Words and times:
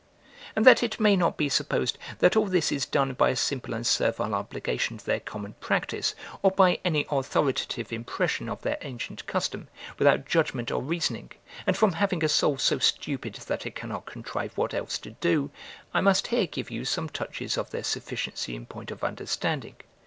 And 0.55 0.65
that 0.65 0.81
it 0.81 0.99
may 0.99 1.15
not 1.15 1.37
be 1.37 1.47
supposed, 1.47 1.99
that 2.17 2.35
all 2.35 2.47
this 2.47 2.71
is 2.71 2.87
done 2.87 3.13
by 3.13 3.29
a 3.29 3.35
simple 3.35 3.75
and 3.75 3.85
servile 3.85 4.33
obligation 4.33 4.97
to 4.97 5.05
their 5.05 5.19
common 5.19 5.53
practice, 5.59 6.15
or 6.41 6.49
by 6.49 6.79
any 6.83 7.05
authoritative 7.11 7.93
impression 7.93 8.49
of 8.49 8.63
their 8.63 8.79
ancient 8.81 9.23
custom, 9.27 9.67
without 9.99 10.25
judgment 10.25 10.71
or 10.71 10.81
reasoning, 10.81 11.31
and 11.67 11.77
from 11.77 11.91
having 11.91 12.23
a 12.25 12.29
soul 12.29 12.57
so 12.57 12.79
stupid 12.79 13.35
that 13.45 13.67
it 13.67 13.75
cannot 13.75 14.07
contrive 14.07 14.57
what 14.57 14.73
else 14.73 14.97
to 14.97 15.11
do, 15.11 15.51
I 15.93 16.01
must 16.01 16.25
here 16.25 16.47
give 16.47 16.71
you 16.71 16.83
some 16.83 17.07
touches 17.07 17.55
of 17.55 17.69
their 17.69 17.83
sufficiency 17.83 18.55
in 18.55 18.65
point 18.65 18.89
of 18.89 19.03
understanding. 19.03 19.75